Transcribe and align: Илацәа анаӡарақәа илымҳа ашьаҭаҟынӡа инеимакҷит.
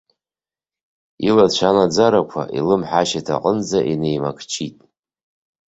Илацәа 1.27 1.67
анаӡарақәа 1.71 2.41
илымҳа 2.57 2.99
ашьаҭаҟынӡа 3.01 3.79
инеимакҷит. 3.91 4.75